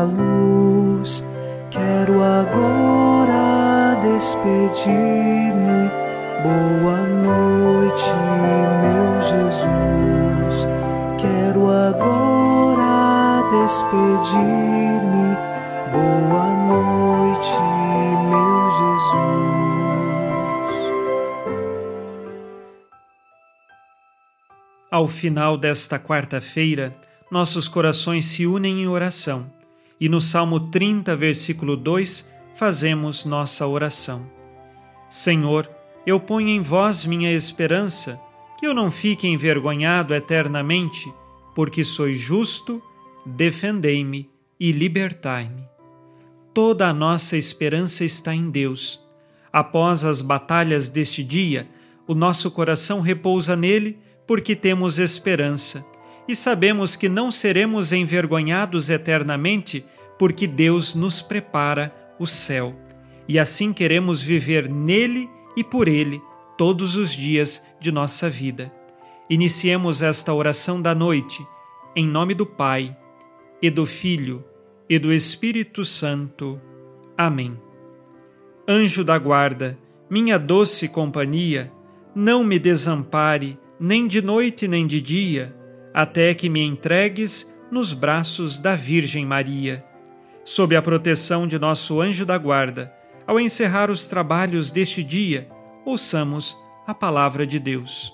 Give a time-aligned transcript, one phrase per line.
[0.00, 1.26] a luz.
[1.70, 5.90] Quero agora despedir-me.
[6.42, 8.10] Boa noite,
[8.80, 10.66] meu Jesus.
[11.18, 15.36] Quero agora despedir-me.
[15.92, 17.58] Boa noite,
[18.30, 19.30] meu Jesus.
[24.90, 26.96] Ao final desta quarta-feira,
[27.30, 29.59] nossos corações se unem em oração
[30.00, 34.26] e no Salmo 30, versículo 2, fazemos nossa oração.
[35.10, 35.68] Senhor,
[36.06, 38.18] eu ponho em vós minha esperança,
[38.58, 41.12] que eu não fique envergonhado eternamente,
[41.54, 42.82] porque sois justo,
[43.26, 45.68] defendei-me e libertai-me.
[46.54, 49.00] Toda a nossa esperança está em Deus.
[49.52, 51.68] Após as batalhas deste dia,
[52.06, 55.84] o nosso coração repousa nele porque temos esperança
[56.28, 59.84] e sabemos que não seremos envergonhados eternamente,
[60.18, 62.74] porque Deus nos prepara o céu.
[63.26, 66.20] E assim queremos viver nele e por ele
[66.56, 68.72] todos os dias de nossa vida.
[69.28, 71.44] Iniciemos esta oração da noite,
[71.96, 72.96] em nome do Pai,
[73.62, 74.44] e do Filho,
[74.88, 76.60] e do Espírito Santo.
[77.16, 77.58] Amém.
[78.68, 79.78] Anjo da guarda,
[80.08, 81.72] minha doce companhia,
[82.14, 85.59] não me desampare, nem de noite nem de dia
[85.92, 89.84] até que me entregues nos braços da Virgem Maria.
[90.44, 92.92] Sob a proteção de nosso anjo da guarda,
[93.26, 95.48] ao encerrar os trabalhos deste dia,
[95.84, 98.12] ouçamos a palavra de Deus.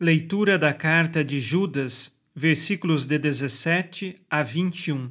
[0.00, 5.10] Leitura da carta de Judas, versículos de 17 a 21.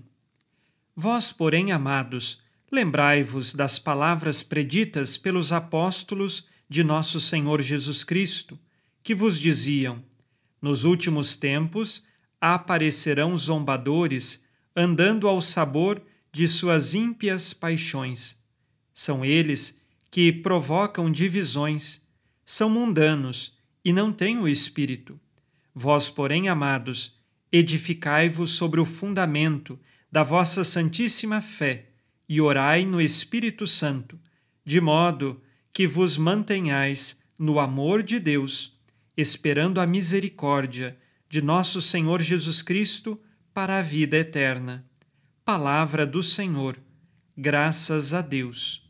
[0.95, 8.59] Vós, porém, amados, lembrai-vos das palavras preditas pelos apóstolos de nosso Senhor Jesus Cristo
[9.05, 10.04] que vos diziam:
[10.60, 12.04] Nos últimos tempos
[12.42, 14.45] aparecerão zombadores,
[14.76, 16.02] andando ao sabor
[16.33, 18.43] de suas ímpias paixões.
[18.92, 19.80] São eles
[20.10, 22.02] que provocam divisões,
[22.43, 25.20] são mundanos e não têm o espírito.
[25.73, 27.16] Vós, porém, amados,
[27.52, 29.80] edificai-vos sobre o fundamento
[30.11, 31.89] da vossa santíssima fé
[32.27, 34.20] e orai no Espírito Santo,
[34.64, 35.39] de modo
[35.72, 38.74] que vos mantenhais no amor de Deus
[39.17, 40.98] esperando a misericórdia
[41.30, 43.20] de nosso Senhor Jesus Cristo
[43.53, 44.86] para a vida eterna.
[45.43, 46.77] Palavra do Senhor.
[47.37, 48.83] Graças a Deus.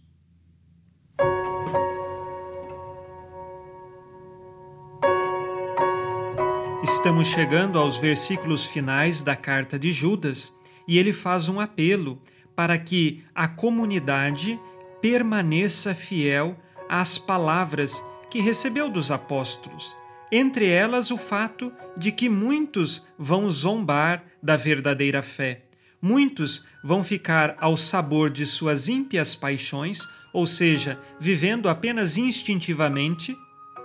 [6.84, 10.56] Estamos chegando aos versículos finais da carta de Judas
[10.88, 12.22] e ele faz um apelo
[12.56, 14.60] para que a comunidade
[15.02, 16.58] permaneça fiel
[16.90, 19.96] às palavras que recebeu dos apóstolos
[20.32, 25.64] entre elas o fato de que muitos vão zombar da verdadeira fé.
[26.02, 33.36] Muitos vão ficar ao sabor de suas ímpias paixões, ou seja, vivendo apenas instintivamente,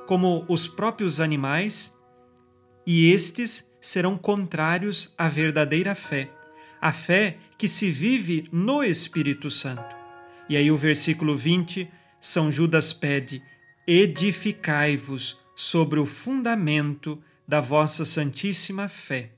[0.06, 1.96] como os próprios animais,
[2.86, 6.30] e estes serão contrários à verdadeira fé,
[6.80, 9.96] a fé que se vive no Espírito Santo.
[10.48, 11.88] E aí o versículo 20,
[12.20, 13.40] São Judas pede:
[13.86, 19.32] edificai-vos sobre o fundamento da vossa santíssima fé.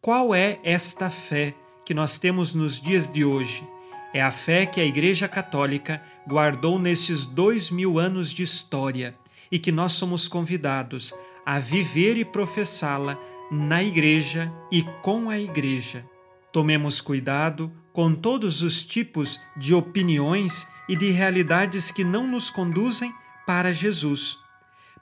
[0.00, 1.52] Qual é esta fé
[1.84, 3.66] que nós temos nos dias de hoje?
[4.14, 9.16] É a fé que a Igreja Católica guardou nesses dois mil anos de história
[9.50, 11.12] e que nós somos convidados
[11.44, 13.18] a viver e professá-la
[13.50, 16.04] na Igreja e com a Igreja.
[16.52, 23.12] Tomemos cuidado com todos os tipos de opiniões e de realidades que não nos conduzem
[23.44, 24.38] para Jesus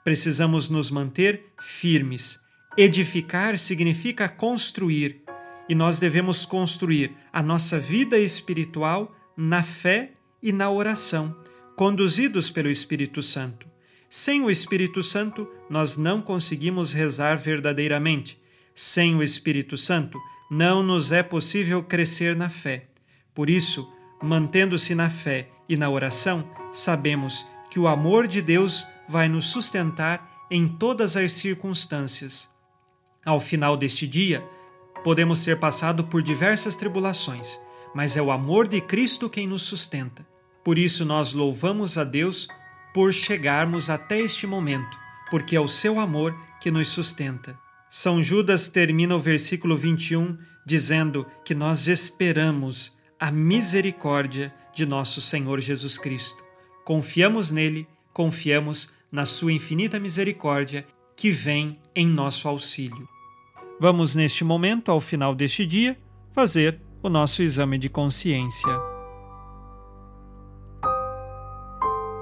[0.07, 2.39] precisamos nos manter firmes.
[2.77, 5.21] Edificar significa construir,
[5.67, 11.35] e nós devemos construir a nossa vida espiritual na fé e na oração,
[11.75, 13.67] conduzidos pelo Espírito Santo.
[14.07, 18.41] Sem o Espírito Santo, nós não conseguimos rezar verdadeiramente.
[18.73, 20.17] Sem o Espírito Santo,
[20.49, 22.87] não nos é possível crescer na fé.
[23.35, 23.91] Por isso,
[24.23, 30.45] mantendo-se na fé e na oração, sabemos que o amor de Deus vai nos sustentar
[30.49, 32.49] em todas as circunstâncias.
[33.25, 34.43] Ao final deste dia,
[35.03, 37.59] podemos ter passado por diversas tribulações,
[37.93, 40.25] mas é o amor de Cristo quem nos sustenta.
[40.63, 42.47] Por isso nós louvamos a Deus
[42.93, 44.97] por chegarmos até este momento,
[45.29, 47.57] porque é o seu amor que nos sustenta.
[47.89, 55.59] São Judas termina o versículo 21 dizendo que nós esperamos a misericórdia de nosso Senhor
[55.61, 56.43] Jesus Cristo.
[56.83, 63.07] Confiamos nele, confiamos na sua infinita misericórdia que vem em nosso auxílio.
[63.79, 65.97] Vamos, neste momento, ao final deste dia,
[66.31, 68.71] fazer o nosso exame de consciência.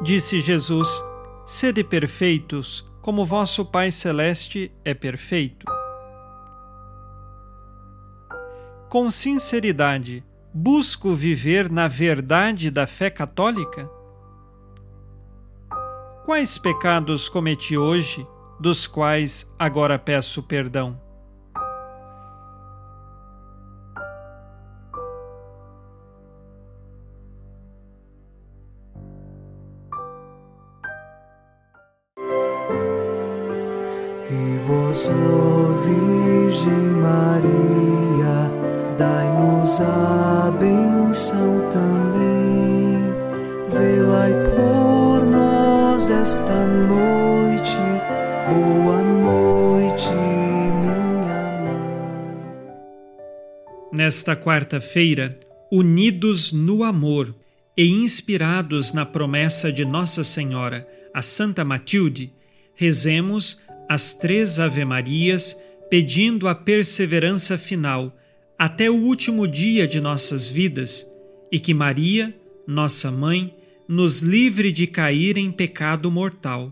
[0.01, 0.87] Disse Jesus:
[1.45, 5.65] Sede perfeitos, como vosso Pai Celeste é perfeito.
[8.89, 10.23] Com sinceridade,
[10.53, 13.89] busco viver na verdade da fé católica?
[16.25, 18.27] Quais pecados cometi hoje,
[18.59, 20.99] dos quais agora peço perdão?
[34.27, 36.73] E vós, ó Virgem
[37.03, 38.49] Maria,
[38.97, 40.74] dai-nos a benção
[48.47, 51.79] Boa noite, minha mãe.
[53.91, 55.39] Nesta quarta-feira,
[55.71, 57.33] unidos no amor
[57.75, 62.31] e inspirados na promessa de Nossa Senhora, a Santa Matilde,
[62.75, 65.59] rezemos as três Ave-Marias
[65.89, 68.15] pedindo a perseverança final
[68.59, 71.11] até o último dia de nossas vidas
[71.51, 72.31] e que Maria,
[72.67, 73.55] nossa mãe,
[73.87, 76.71] nos livre de cair em pecado mortal.